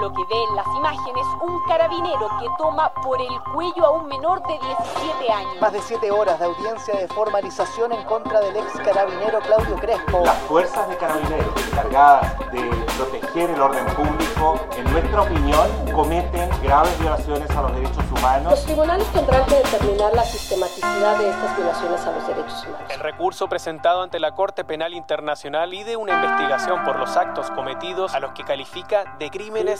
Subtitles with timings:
[0.00, 4.06] lo que ve en las imágenes un carabinero que toma por el cuello a un
[4.06, 5.60] menor de 17 años.
[5.60, 10.22] Más de siete horas de audiencia de formalización en contra del ex carabinero Claudio Crespo.
[10.24, 12.60] Las fuerzas de carabineros encargadas de
[12.96, 18.50] proteger el orden público, en nuestra opinión, cometen graves violaciones a los derechos humanos.
[18.52, 22.90] Los tribunales tendrán que determinar la sistematicidad de estas violaciones a los derechos humanos.
[22.90, 27.50] El recurso presentado ante la Corte Penal Internacional y de una investigación por los actos
[27.50, 29.79] cometidos a los que califica de crímenes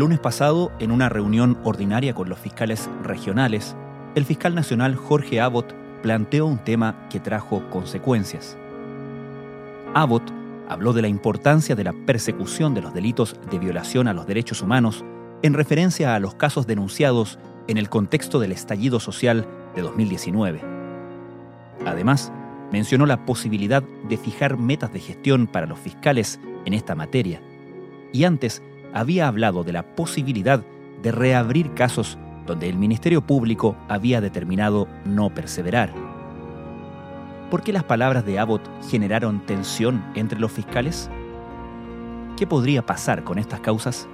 [0.00, 3.76] Lunes pasado, en una reunión ordinaria con los fiscales regionales,
[4.14, 8.56] el fiscal nacional Jorge Abbott planteó un tema que trajo consecuencias.
[9.92, 10.32] Abbott
[10.70, 14.62] habló de la importancia de la persecución de los delitos de violación a los derechos
[14.62, 15.04] humanos
[15.42, 20.62] en referencia a los casos denunciados en el contexto del estallido social de 2019.
[21.84, 22.32] Además,
[22.72, 27.42] mencionó la posibilidad de fijar metas de gestión para los fiscales en esta materia.
[28.12, 28.62] Y antes
[28.92, 30.62] había hablado de la posibilidad
[31.02, 35.92] de reabrir casos donde el Ministerio Público había determinado no perseverar.
[37.50, 41.10] ¿Por qué las palabras de Abbott generaron tensión entre los fiscales?
[42.36, 44.08] ¿Qué podría pasar con estas causas?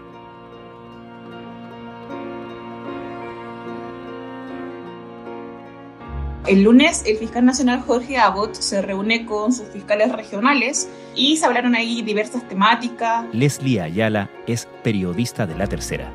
[6.47, 11.45] El lunes, el fiscal nacional Jorge Abbott se reúne con sus fiscales regionales y se
[11.45, 13.27] hablaron ahí diversas temáticas.
[13.33, 16.09] Leslie Ayala es periodista de La Tercera.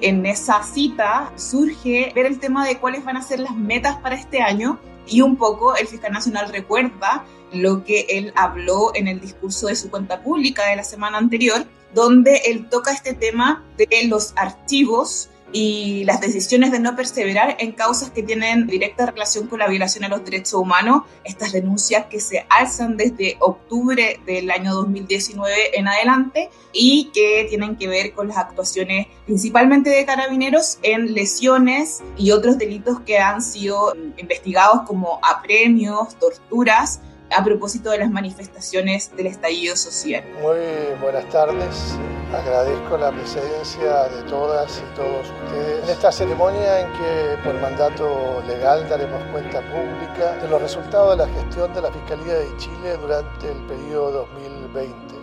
[0.00, 4.14] En esa cita surge ver el tema de cuáles van a ser las metas para
[4.14, 9.20] este año y un poco el fiscal nacional recuerda lo que él habló en el
[9.20, 13.88] discurso de su cuenta pública de la semana anterior, donde él toca este tema de
[14.08, 19.60] los archivos y las decisiones de no perseverar en causas que tienen directa relación con
[19.60, 24.74] la violación a los derechos humanos, estas denuncias que se alzan desde octubre del año
[24.74, 31.14] 2019 en adelante y que tienen que ver con las actuaciones principalmente de carabineros en
[31.14, 37.00] lesiones y otros delitos que han sido investigados como apremios, torturas
[37.30, 40.24] a propósito de las manifestaciones del estallido social.
[40.40, 40.58] Muy
[41.00, 41.96] buenas tardes.
[42.32, 48.42] Agradezco la presencia de todas y todos ustedes en esta ceremonia en que por mandato
[48.46, 52.96] legal daremos cuenta pública de los resultados de la gestión de la Fiscalía de Chile
[53.00, 55.14] durante el periodo 2020.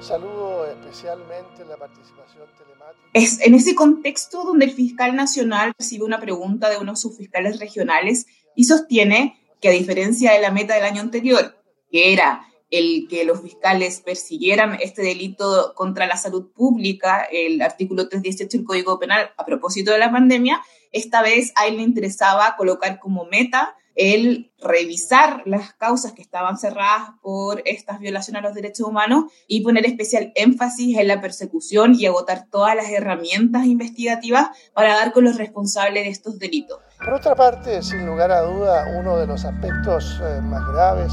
[0.00, 3.10] Saludo especialmente la participación telemática.
[3.14, 7.16] Es en ese contexto donde el fiscal nacional recibe una pregunta de uno de sus
[7.16, 12.44] fiscales regionales y sostiene que a diferencia de la meta del año anterior, que era
[12.70, 18.66] el que los fiscales persiguieran este delito contra la salud pública, el artículo 318 del
[18.66, 20.60] Código Penal, a propósito de la pandemia,
[20.92, 26.56] esta vez a él le interesaba colocar como meta el revisar las causas que estaban
[26.56, 31.96] cerradas por estas violaciones a los derechos humanos y poner especial énfasis en la persecución
[31.96, 36.78] y agotar todas las herramientas investigativas para dar con los responsables de estos delitos.
[36.98, 41.12] Por otra parte, sin lugar a duda, uno de los aspectos eh, más graves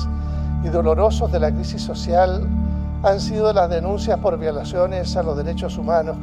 [0.64, 2.48] y dolorosos de la crisis social
[3.04, 6.18] han sido las denuncias por violaciones a los derechos humanos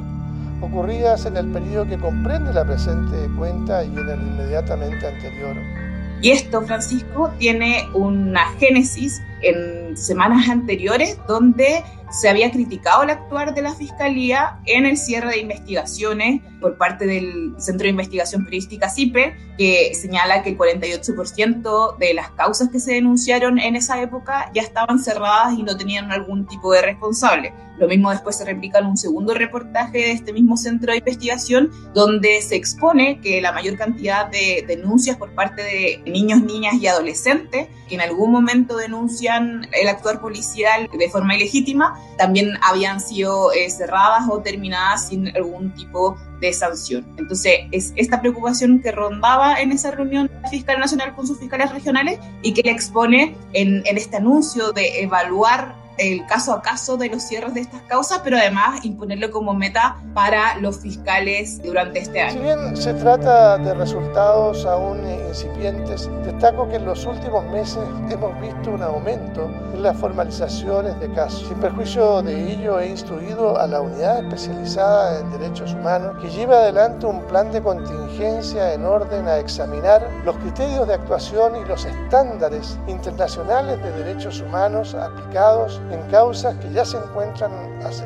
[0.61, 5.82] ocurridas en el periodo que comprende la presente cuenta y en el inmediatamente anterior.
[6.23, 13.55] Y esto, Francisco, tiene una génesis en semanas anteriores donde se había criticado el actuar
[13.55, 18.89] de la Fiscalía en el cierre de investigaciones por parte del Centro de Investigación Periodística
[18.89, 24.51] CIPE, que señala que el 48% de las causas que se denunciaron en esa época
[24.55, 27.53] ya estaban cerradas y no tenían algún tipo de responsable.
[27.79, 31.71] Lo mismo después se replica en un segundo reportaje de este mismo centro de investigación,
[31.95, 36.87] donde se expone que la mayor cantidad de denuncias por parte de niños, niñas y
[36.87, 43.53] adolescentes que en algún momento denuncian el actuar policial de forma ilegítima, también habían sido
[43.53, 47.07] eh, cerradas o terminadas sin algún tipo de sanción.
[47.17, 52.19] Entonces, es esta preocupación que rondaba en esa reunión fiscal nacional con sus fiscales regionales
[52.43, 57.09] y que le expone en, en este anuncio de evaluar el caso a caso de
[57.09, 62.21] los cierres de estas causas, pero además imponerlo como meta para los fiscales durante este
[62.21, 62.33] año.
[62.33, 68.39] Si bien se trata de resultados aún incipientes, destaco que en los últimos meses hemos
[68.41, 71.49] visto un aumento en las formalizaciones de casos.
[71.49, 76.57] Sin perjuicio de ello, he instruido a la unidad especializada en derechos humanos que lleva
[76.57, 81.85] adelante un plan de contingencia en orden a examinar los criterios de actuación y los
[81.85, 87.53] estándares internacionales de derechos humanos aplicados en causas que ya se encuentran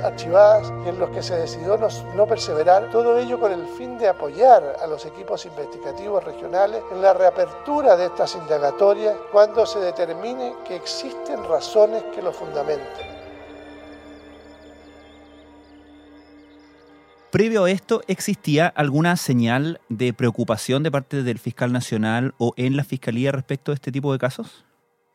[0.03, 1.79] archivadas y en los que se decidió
[2.15, 7.03] no, perseverar, todo ello con el fin de apoyar a los equipos investigativos regionales en
[7.03, 13.17] la reapertura de estas indagatorias cuando se determine que existen razones que lo fundamenten.
[17.31, 22.77] Previo a esto, ¿existía alguna señal de preocupación de parte del fiscal nacional o en
[22.77, 24.65] la fiscalía respecto a este tipo de casos?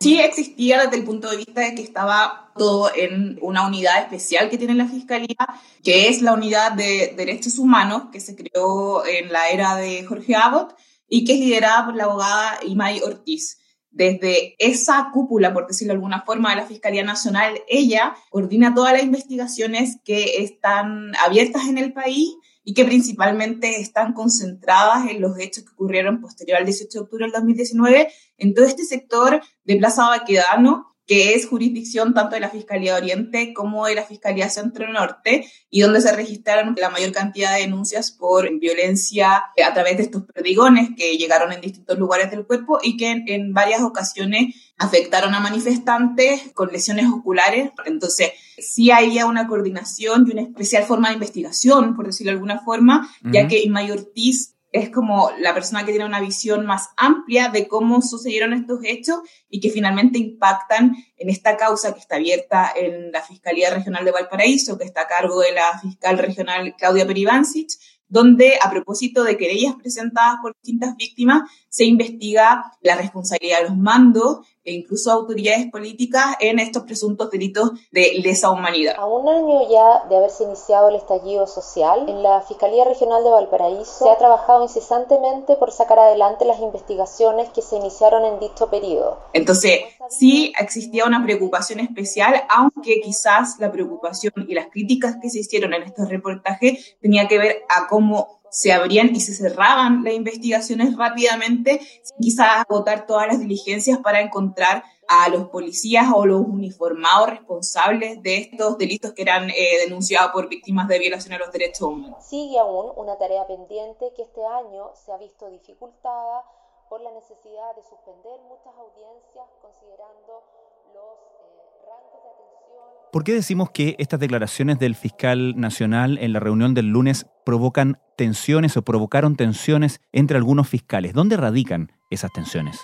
[0.02, 4.50] Sí existía desde el punto de vista de que estaba todo en una unidad especial
[4.50, 5.36] que tiene la Fiscalía,
[5.84, 10.34] que es la unidad de derechos humanos que se creó en la era de Jorge
[10.34, 10.74] Abbott
[11.08, 13.58] y que es liderada por la abogada Imai Ortiz.
[13.90, 18.94] Desde esa cúpula, por decirlo de alguna forma, de la Fiscalía Nacional, ella coordina todas
[18.94, 22.34] las investigaciones que están abiertas en el país
[22.64, 27.24] y que principalmente están concentradas en los hechos que ocurrieron posterior al 18 de octubre
[27.24, 32.50] del 2019 en todo este sector de Plaza Baquedano, que es jurisdicción tanto de la
[32.50, 37.54] Fiscalía Oriente como de la Fiscalía Centro Norte, y donde se registraron la mayor cantidad
[37.54, 42.46] de denuncias por violencia a través de estos perdigones que llegaron en distintos lugares del
[42.46, 47.70] cuerpo y que en, en varias ocasiones afectaron a manifestantes con lesiones oculares.
[47.86, 52.60] Entonces, sí había una coordinación y una especial forma de investigación, por decirlo de alguna
[52.60, 57.50] forma, ya que Imay Ortiz es como la persona que tiene una visión más amplia
[57.50, 59.20] de cómo sucedieron estos hechos
[59.50, 64.12] y que finalmente impactan en esta causa que está abierta en la Fiscalía Regional de
[64.12, 67.70] Valparaíso, que está a cargo de la fiscal regional Claudia Peribancic,
[68.08, 73.78] donde a propósito de querellas presentadas por distintas víctimas, se investiga la responsabilidad de los
[73.78, 78.94] mandos e incluso autoridades políticas en estos presuntos delitos de lesa humanidad.
[78.98, 83.30] A un año ya de haberse iniciado el estallido social, en la Fiscalía Regional de
[83.30, 88.68] Valparaíso se ha trabajado incesantemente por sacar adelante las investigaciones que se iniciaron en dicho
[88.70, 89.18] periodo.
[89.32, 95.40] Entonces, sí existía una preocupación especial, aunque quizás la preocupación y las críticas que se
[95.40, 100.12] hicieron en estos reportajes tenía que ver a cómo se abrían y se cerraban las
[100.12, 101.80] investigaciones rápidamente,
[102.20, 108.36] quizás agotar todas las diligencias para encontrar a los policías o los uniformados responsables de
[108.36, 112.24] estos delitos que eran eh, denunciados por víctimas de violación a los derechos humanos.
[112.24, 116.44] Sigue aún una tarea pendiente que este año se ha visto dificultada
[116.88, 120.44] por la necesidad de suspender muchas audiencias considerando
[120.92, 123.01] los eh, rangos de atención.
[123.12, 127.98] ¿Por qué decimos que estas declaraciones del fiscal nacional en la reunión del lunes provocan
[128.16, 131.12] tensiones o provocaron tensiones entre algunos fiscales?
[131.12, 132.80] ¿Dónde radican esas tensiones?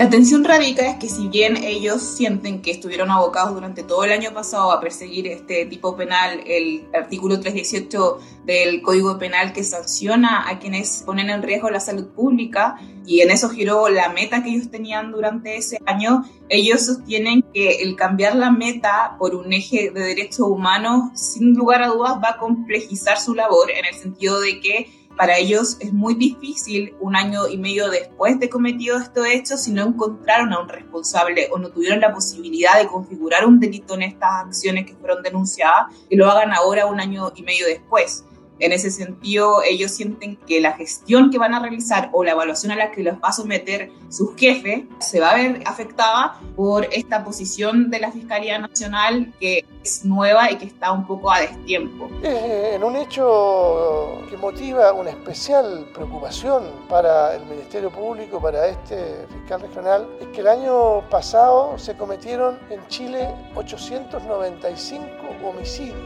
[0.00, 4.12] La tensión radica es que si bien ellos sienten que estuvieron abocados durante todo el
[4.12, 10.48] año pasado a perseguir este tipo penal, el artículo 318 del Código Penal que sanciona
[10.48, 14.48] a quienes ponen en riesgo la salud pública, y en eso giró la meta que
[14.48, 19.90] ellos tenían durante ese año, ellos sostienen que el cambiar la meta por un eje
[19.90, 24.40] de derechos humanos, sin lugar a dudas, va a complejizar su labor en el sentido
[24.40, 29.26] de que para ellos es muy difícil un año y medio después de cometido estos
[29.26, 33.60] hechos si no encontraron a un responsable o no tuvieron la posibilidad de configurar un
[33.60, 37.66] delito en estas acciones que fueron denunciadas, que lo hagan ahora un año y medio
[37.66, 38.24] después.
[38.60, 42.72] En ese sentido, ellos sienten que la gestión que van a realizar o la evaluación
[42.72, 46.86] a la que los va a someter su jefe se va a ver afectada por
[46.92, 51.40] esta posición de la Fiscalía Nacional que es nueva y que está un poco a
[51.40, 52.08] destiempo.
[52.22, 59.26] Eh, en un hecho que motiva una especial preocupación para el Ministerio Público, para este
[59.32, 65.06] fiscal regional, es que el año pasado se cometieron en Chile 895
[65.44, 65.96] homicidios,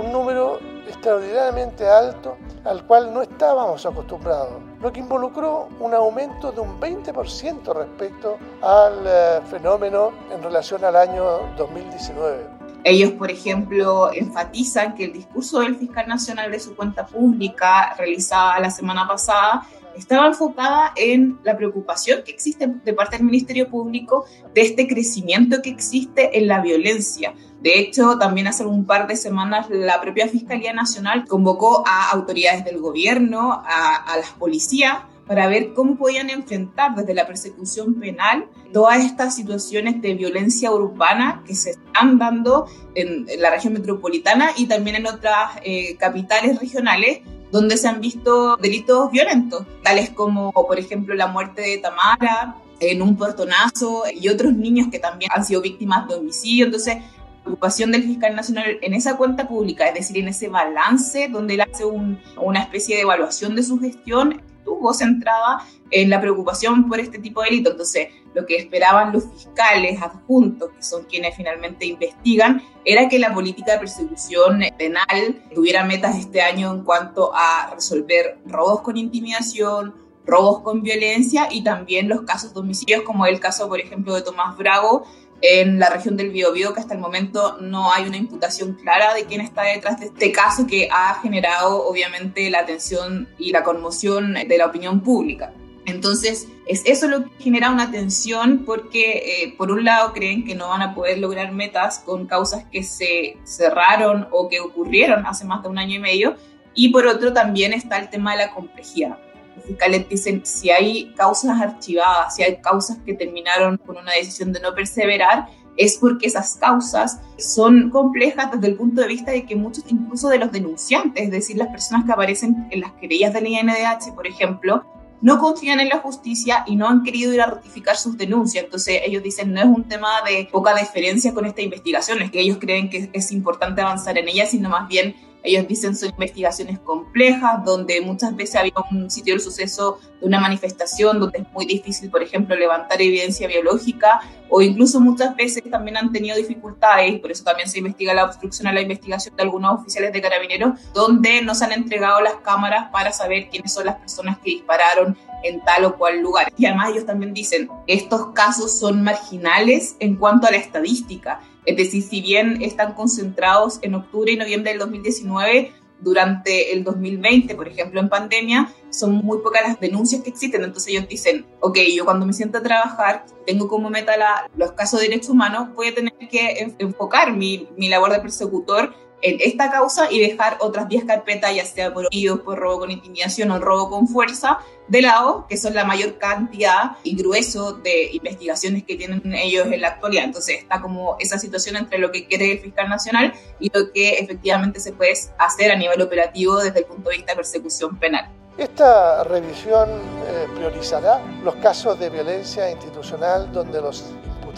[0.00, 6.60] un número extraordinariamente alto al cual no estábamos acostumbrados, lo que involucró un aumento de
[6.60, 11.24] un 20% respecto al eh, fenómeno en relación al año
[11.56, 12.60] 2019.
[12.82, 18.58] Ellos, por ejemplo, enfatizan que el discurso del fiscal nacional de su cuenta pública realizada
[18.58, 19.66] la semana pasada
[20.00, 25.62] estaba enfocada en la preocupación que existe de parte del Ministerio Público de este crecimiento
[25.62, 27.34] que existe en la violencia.
[27.60, 32.64] De hecho, también hace un par de semanas la propia Fiscalía Nacional convocó a autoridades
[32.64, 34.98] del gobierno, a, a las policías,
[35.30, 41.44] para ver cómo podían enfrentar desde la persecución penal todas estas situaciones de violencia urbana
[41.46, 42.66] que se están dando
[42.96, 48.56] en, la región metropolitana y también en otras eh, capitales regionales donde se han visto
[48.56, 54.52] delitos violentos, tales como, por ejemplo, la muerte de Tamara en un portonazo y otros
[54.52, 56.66] niños que también han sido víctimas de homicidio.
[56.66, 61.28] Entonces, la preocupación del fiscal nacional en esa cuenta pública, es decir, en ese balance
[61.28, 66.88] donde él hace una especie de evaluación de su gestión, estuvo centrada en la preocupación
[66.88, 67.70] por este tipo de delito.
[67.72, 73.34] Entonces, lo que esperaban los fiscales adjuntos, que son quienes finalmente investigan, era que la
[73.34, 79.94] política de persecución penal tuviera metas este año en cuanto a resolver robos con intimidación,
[80.24, 84.22] robos con violencia y también los casos de homicidios, como el caso, por ejemplo, de
[84.22, 85.04] Tomás Bravo
[85.42, 89.24] en la región del Biobío, que hasta el momento no hay una imputación clara de
[89.24, 94.34] quién está detrás de este caso que ha generado, obviamente, la atención y la conmoción
[94.34, 95.52] de la opinión pública.
[95.90, 100.54] Entonces, es eso lo que genera una tensión porque, eh, por un lado, creen que
[100.54, 105.44] no van a poder lograr metas con causas que se cerraron o que ocurrieron hace
[105.44, 106.36] más de un año y medio,
[106.74, 109.18] y por otro también está el tema de la complejidad.
[109.56, 114.52] Los fiscales dicen si hay causas archivadas, si hay causas que terminaron con una decisión
[114.52, 119.46] de no perseverar, es porque esas causas son complejas desde el punto de vista de
[119.46, 123.32] que muchos, incluso de los denunciantes, es decir, las personas que aparecen en las querellas
[123.32, 124.84] del INDH, por ejemplo,
[125.20, 128.64] no confían en la justicia y no han querido ir a ratificar sus denuncias.
[128.64, 132.40] Entonces ellos dicen no es un tema de poca diferencia con esta investigación, es que
[132.40, 136.78] ellos creen que es importante avanzar en ella, sino más bien ellos dicen son investigaciones
[136.80, 141.66] complejas, donde muchas veces había un sitio del suceso de una manifestación, donde es muy
[141.66, 147.30] difícil, por ejemplo, levantar evidencia biológica, o incluso muchas veces también han tenido dificultades, por
[147.30, 151.42] eso también se investiga la obstrucción a la investigación de algunos oficiales de carabineros, donde
[151.42, 155.62] no se han entregado las cámaras para saber quiénes son las personas que dispararon en
[155.64, 156.52] tal o cual lugar.
[156.56, 161.40] Y además ellos también dicen, estos casos son marginales en cuanto a la estadística.
[161.66, 167.54] Es decir, si bien están concentrados en octubre y noviembre del 2019, durante el 2020,
[167.54, 170.64] por ejemplo, en pandemia, son muy pocas las denuncias que existen.
[170.64, 174.12] Entonces ellos dicen, ok, yo cuando me siento a trabajar, tengo como meta
[174.56, 178.94] los casos de derechos humanos, voy a tener que enfocar mi, mi labor de persecutor
[179.22, 182.08] en esta causa y dejar otras 10 carpetas, ya sea por
[182.44, 184.58] por robo con intimidación o robo con fuerza,
[184.88, 189.80] de lado, que son la mayor cantidad y grueso de investigaciones que tienen ellos en
[189.80, 190.24] la actualidad.
[190.24, 194.18] Entonces está como esa situación entre lo que quiere el fiscal nacional y lo que
[194.18, 198.30] efectivamente se puede hacer a nivel operativo desde el punto de vista de persecución penal.
[198.58, 204.04] Esta revisión eh, priorizará los casos de violencia institucional donde los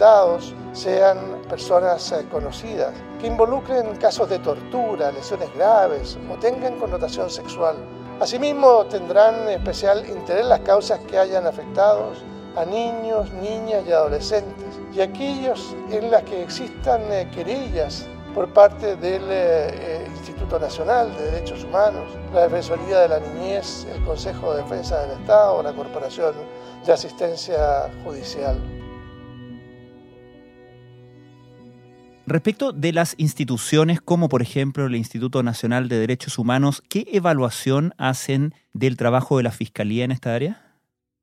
[0.02, 1.16] imputados sean
[1.48, 7.76] personas eh, conocidas, que involucren casos de tortura, lesiones graves o tengan connotación sexual.
[8.18, 12.14] Asimismo, tendrán especial interés las causas que hayan afectado
[12.56, 18.04] a niños, niñas y adolescentes, y aquellos en las que existan eh, querellas
[18.34, 24.04] por parte del eh, Instituto Nacional de Derechos Humanos, la Defensoría de la Niñez, el
[24.04, 26.34] Consejo de Defensa del Estado o la Corporación
[26.84, 28.81] de Asistencia Judicial.
[32.26, 37.94] Respecto de las instituciones como por ejemplo el Instituto Nacional de Derechos Humanos, ¿qué evaluación
[37.98, 40.72] hacen del trabajo de la Fiscalía en esta área?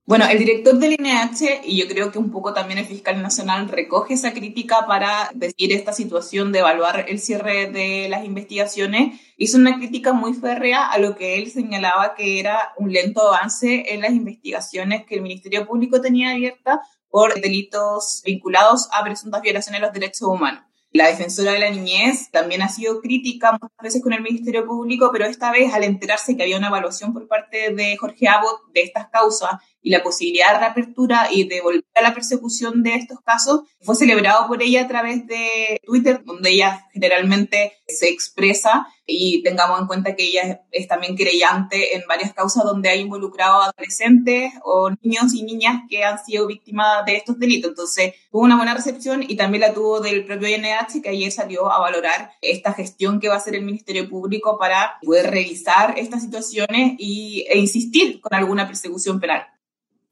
[0.10, 3.70] Bueno, el director del INH, y yo creo que un poco también el fiscal nacional
[3.70, 9.58] recoge esa crítica para decir esta situación de evaluar el cierre de las investigaciones, hizo
[9.58, 14.01] una crítica muy férrea a lo que él señalaba que era un lento avance en
[14.01, 19.86] las investigaciones que el Ministerio Público tenía abiertas por delitos vinculados a presuntas violaciones de
[19.86, 20.68] los derechos humanos.
[20.91, 25.12] La defensora de la niñez también ha sido crítica muchas veces con el Ministerio Público,
[25.13, 28.81] pero esta vez al enterarse que había una evaluación por parte de Jorge Abbott de
[28.81, 33.19] estas causas y la posibilidad de reapertura y de volver a la persecución de estos
[33.21, 39.41] casos, fue celebrado por ella a través de Twitter, donde ella generalmente se expresa y
[39.41, 43.65] tengamos en cuenta que ella es también creyente en varias causas donde ha involucrado a
[43.69, 47.71] adolescentes o niños y niñas que han sido víctimas de estos delitos.
[47.71, 51.71] Entonces, tuvo una buena recepción y también la tuvo del propio INH, que ayer salió
[51.71, 56.21] a valorar esta gestión que va a hacer el Ministerio Público para poder revisar estas
[56.21, 59.48] situaciones y, e insistir con alguna persecución penal.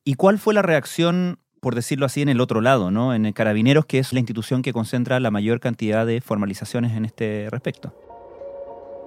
[0.08, 3.14] ¿Y cuál fue la reacción por decirlo así, en el otro lado, ¿no?
[3.14, 7.04] En el Carabineros, que es la institución que concentra la mayor cantidad de formalizaciones en
[7.04, 7.94] este respecto.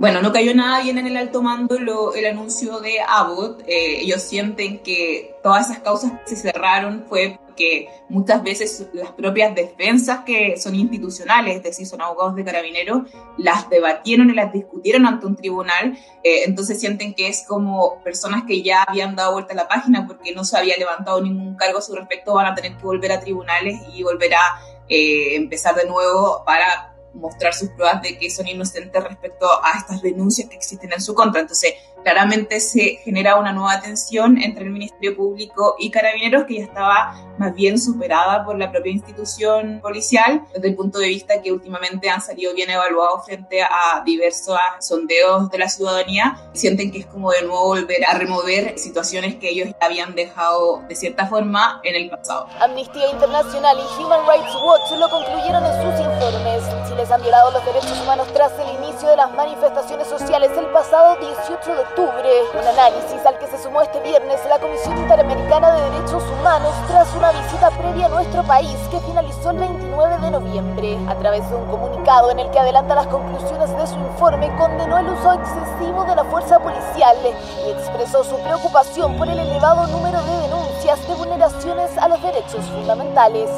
[0.00, 3.60] Bueno, no cayó nada bien en el alto mando lo, el anuncio de Abbott.
[3.66, 9.12] Eh, ellos sienten que todas esas causas que se cerraron fue porque muchas veces las
[9.12, 14.54] propias defensas que son institucionales, es decir, son abogados de carabineros, las debatieron y las
[14.54, 15.98] discutieron ante un tribunal.
[16.24, 20.06] Eh, entonces sienten que es como personas que ya habían dado vuelta a la página
[20.06, 23.12] porque no se había levantado ningún cargo a su respecto, van a tener que volver
[23.12, 28.30] a tribunales y volver a eh, empezar de nuevo para mostrar sus pruebas de que
[28.30, 31.40] son inocentes respecto a estas denuncias que existen en su contra.
[31.40, 36.64] Entonces, claramente se genera una nueva tensión entre el Ministerio Público y Carabineros que ya
[36.64, 41.52] estaba más bien superada por la propia institución policial, desde el punto de vista que
[41.52, 46.36] últimamente han salido bien evaluados frente a diversos sondeos de la ciudadanía.
[46.52, 50.94] Sienten que es como de nuevo volver a remover situaciones que ellos habían dejado de
[50.94, 52.46] cierta forma en el pasado.
[52.60, 56.62] Amnistía Internacional y Human Rights Watch lo concluyeron en sus informes.
[56.88, 60.66] Si les han violado los derechos humanos tras el inicio de las manifestaciones sociales el
[60.66, 65.90] pasado 18 de Un análisis al que se sumó este viernes la Comisión Interamericana de
[65.90, 70.98] Derechos Humanos tras una visita previa a nuestro país que finalizó el 29 de noviembre.
[71.08, 74.98] A través de un comunicado en el que adelanta las conclusiones de su informe, condenó
[74.98, 77.16] el uso excesivo de la fuerza policial
[77.66, 82.64] y expresó su preocupación por el elevado número de denuncias de vulneraciones a los derechos
[82.66, 83.50] fundamentales.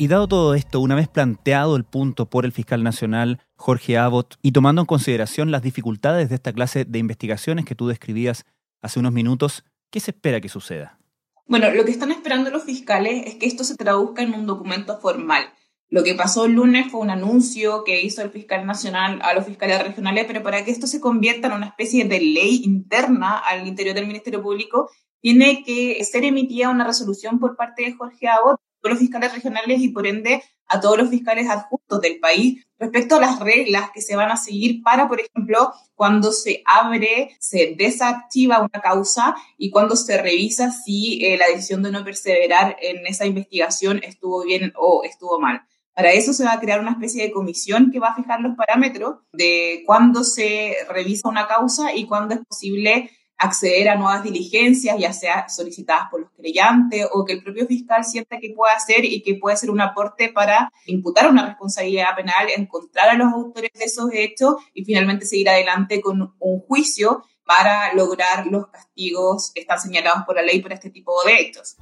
[0.00, 4.38] Y dado todo esto, una vez planteado el punto por el fiscal nacional Jorge Abbott
[4.40, 8.46] y tomando en consideración las dificultades de esta clase de investigaciones que tú describías
[8.80, 10.98] hace unos minutos, ¿qué se espera que suceda?
[11.46, 14.98] Bueno, lo que están esperando los fiscales es que esto se traduzca en un documento
[14.98, 15.52] formal.
[15.90, 19.44] Lo que pasó el lunes fue un anuncio que hizo el fiscal nacional a los
[19.44, 23.68] fiscales regionales, pero para que esto se convierta en una especie de ley interna al
[23.68, 24.88] interior del Ministerio Público,
[25.20, 29.80] tiene que ser emitida una resolución por parte de Jorge Abbott todos los fiscales regionales
[29.80, 34.00] y por ende a todos los fiscales adjuntos del país respecto a las reglas que
[34.00, 39.70] se van a seguir para, por ejemplo, cuando se abre, se desactiva una causa y
[39.70, 44.72] cuando se revisa si eh, la decisión de no perseverar en esa investigación estuvo bien
[44.76, 45.62] o estuvo mal.
[45.92, 48.56] Para eso se va a crear una especie de comisión que va a fijar los
[48.56, 53.10] parámetros de cuándo se revisa una causa y cuándo es posible
[53.40, 58.04] acceder a nuevas diligencias, ya sea solicitadas por los creyentes o que el propio fiscal
[58.04, 62.48] sienta que puede hacer y que puede ser un aporte para imputar una responsabilidad penal,
[62.54, 67.94] encontrar a los autores de esos hechos y finalmente seguir adelante con un juicio para
[67.94, 71.76] lograr los castigos que están señalados por la ley por este tipo de hechos.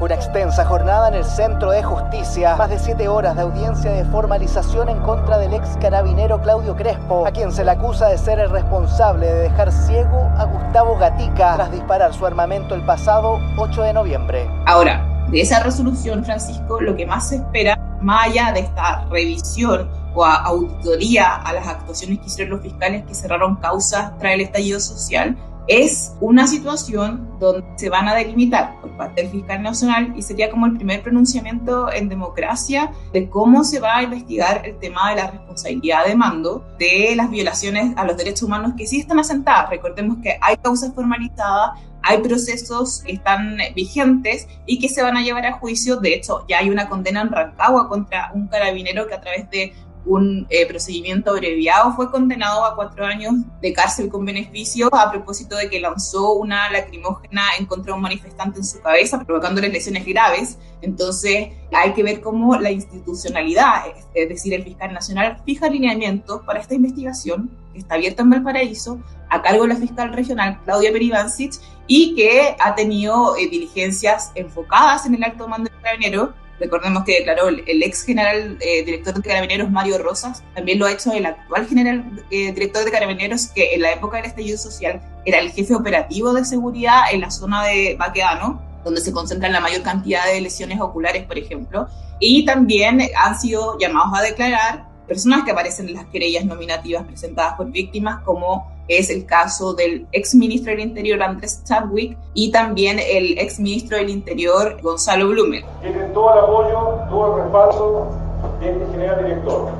[0.00, 4.04] Una extensa jornada en el Centro de Justicia, más de siete horas de audiencia de
[4.04, 8.38] formalización en contra del ex carabinero Claudio Crespo, a quien se le acusa de ser
[8.38, 13.82] el responsable de dejar ciego a Gustavo Gatica tras disparar su armamento el pasado 8
[13.82, 14.48] de noviembre.
[14.66, 19.90] Ahora, de esa resolución, Francisco, lo que más se espera, más allá de esta revisión
[20.14, 24.78] o auditoría a las actuaciones que hicieron los fiscales que cerraron causas tras el estallido
[24.78, 25.36] social,
[25.68, 30.50] es una situación donde se van a delimitar por parte del fiscal nacional y sería
[30.50, 35.16] como el primer pronunciamiento en democracia de cómo se va a investigar el tema de
[35.16, 39.68] la responsabilidad de mando de las violaciones a los derechos humanos que sí están asentadas.
[39.68, 45.22] Recordemos que hay causas formalizadas, hay procesos que están vigentes y que se van a
[45.22, 45.96] llevar a juicio.
[45.96, 49.74] De hecho, ya hay una condena en Rancagua contra un carabinero que a través de
[50.04, 55.56] un eh, procedimiento abreviado, fue condenado a cuatro años de cárcel con beneficio a propósito
[55.56, 60.04] de que lanzó una lacrimógena en contra de un manifestante en su cabeza, provocándole lesiones
[60.06, 60.58] graves.
[60.80, 63.84] Entonces, hay que ver cómo la institucionalidad,
[64.14, 69.00] es decir, el fiscal nacional, fija lineamientos para esta investigación que está abierta en Valparaíso,
[69.28, 71.54] a cargo de la fiscal regional Claudia Peribancic,
[71.86, 77.18] y que ha tenido eh, diligencias enfocadas en el alto mando del carabinero Recordemos que
[77.18, 81.26] declaró el, ex general eh, director de Carabineros, Mario Rosas, también lo ha hecho el
[81.26, 85.50] actual general eh, director de Carabineros, que en la época del estallido social era el
[85.52, 90.26] jefe operativo de seguridad en la zona de Baqueano, donde se concentran la mayor cantidad
[90.26, 91.86] de lesiones oculares, por ejemplo.
[92.20, 97.54] Y también han sido llamados a declarar personas que aparecen en las querellas nominativas presentadas
[97.54, 102.98] por víctimas, como es el caso del ex ministro del Interior Andrés Chadwick y también
[102.98, 105.62] el ex ministro del Interior Gonzalo Blumer.
[105.82, 106.78] Tienen todo el apoyo,
[107.10, 108.28] todo el respaldo
[108.60, 109.70] del general director.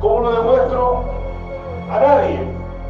[0.00, 1.04] ¿Cómo lo demuestro?
[1.88, 2.38] A nadie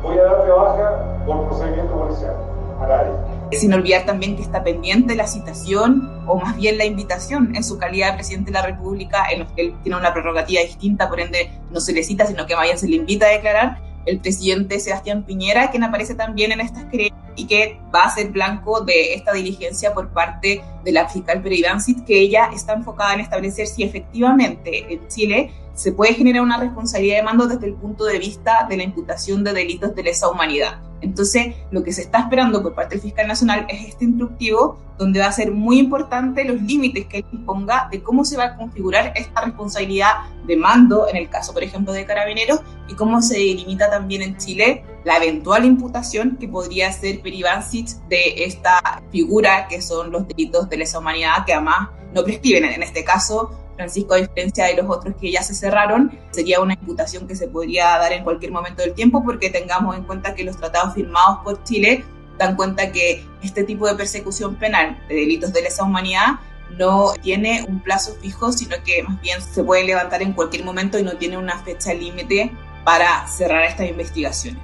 [0.03, 2.37] voy a dar de baja por procedimiento policial.
[2.81, 3.59] A nadie.
[3.59, 7.79] Sin olvidar también que está pendiente la citación o más bien la invitación en su
[7.79, 11.20] calidad de presidente de la República, en los que él tiene una prerrogativa distinta, por
[11.20, 14.20] ende no se le cita, sino que más bien se le invita a declarar el
[14.20, 18.80] presidente Sebastián Piñera, quien aparece también en estas creencias y que va a ser blanco
[18.80, 23.66] de esta diligencia por parte de la fiscal Peribancit, que ella está enfocada en establecer
[23.66, 28.18] si efectivamente en Chile se puede generar una responsabilidad de mando desde el punto de
[28.18, 30.80] vista de la imputación de delitos de lesa humanidad.
[31.00, 35.20] Entonces, lo que se está esperando por parte del fiscal nacional es este instructivo, donde
[35.20, 38.56] va a ser muy importante los límites que él imponga de cómo se va a
[38.56, 40.12] configurar esta responsabilidad
[40.46, 44.36] de mando, en el caso, por ejemplo, de carabineros, y cómo se delimita también en
[44.36, 50.68] Chile la eventual imputación que podría ser peribancit de esta figura que son los delitos
[50.70, 52.64] de lesa humanidad, que además no prescriben.
[52.64, 56.74] En este caso, Francisco, a diferencia de los otros que ya se cerraron, sería una
[56.74, 60.44] imputación que se podría dar en cualquier momento del tiempo porque tengamos en cuenta que
[60.44, 62.04] los tratados firmados por Chile
[62.38, 66.40] dan cuenta que este tipo de persecución penal de delitos de lesa humanidad
[66.78, 70.98] no tiene un plazo fijo, sino que más bien se puede levantar en cualquier momento
[70.98, 72.52] y no tiene una fecha límite
[72.85, 74.62] para cerrar estas investigaciones.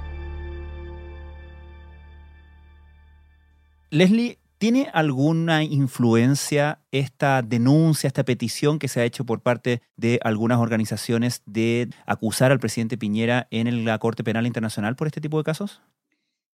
[3.89, 10.19] Leslie, ¿Tiene alguna influencia esta denuncia, esta petición que se ha hecho por parte de
[10.23, 15.37] algunas organizaciones de acusar al presidente Piñera en la Corte Penal Internacional por este tipo
[15.37, 15.81] de casos?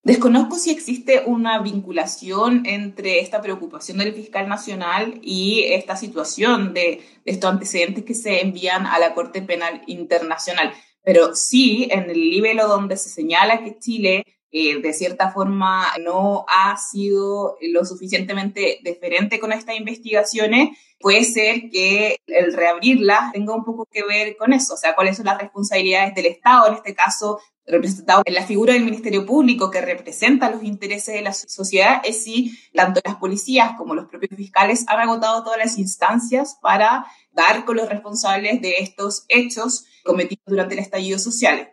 [0.02, 7.02] Desconozco si existe una vinculación entre esta preocupación del fiscal nacional y esta situación de,
[7.24, 10.72] estos antecedentes que se envían a la Corte Penal Internacional.
[11.04, 16.44] Pero sí, en el nivel donde se señala que Chile eh, de cierta forma no
[16.46, 23.64] ha sido lo suficientemente deferente con estas investigaciones, puede ser que el reabrirlas tenga un
[23.64, 26.94] poco que ver con eso, o sea, cuáles son las responsabilidades del Estado, en este
[26.94, 32.02] caso representado en la figura del Ministerio Público que representa los intereses de la sociedad,
[32.04, 37.06] es si tanto las policías como los propios fiscales han agotado todas las instancias para
[37.32, 41.72] dar con los responsables de estos hechos cometidos durante el estallido social.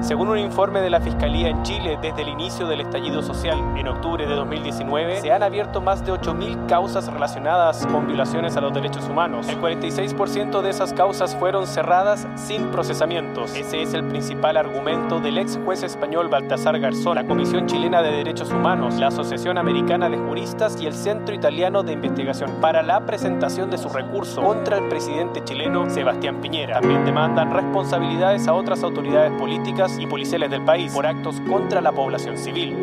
[0.00, 3.88] Según un informe de la Fiscalía en Chile, desde el inicio del estallido social en
[3.88, 8.72] octubre de 2019, se han abierto más de 8.000 causas relacionadas con violaciones a los
[8.72, 9.48] derechos humanos.
[9.48, 13.54] El 46% de esas causas fueron cerradas sin procesamientos.
[13.56, 18.12] Ese es el principal argumento del ex juez español Baltasar Garzón, la Comisión Chilena de
[18.12, 23.04] Derechos Humanos, la Asociación Americana de Juristas y el Centro Italiano de Investigación para la
[23.04, 26.80] presentación de su recurso contra el presidente chileno Sebastián Piñera.
[26.80, 31.92] También demandan responsabilidades a otras autoridades políticas y policiales del país por actos contra la
[31.92, 32.76] población civil.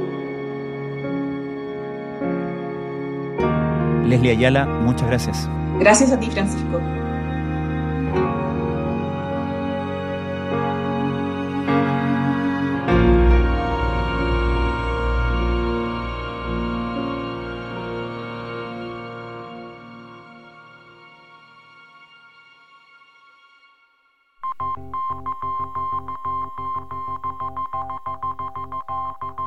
[4.06, 5.50] Leslie Ayala, muchas gracias.
[5.80, 6.80] Gracias a ti, Francisco.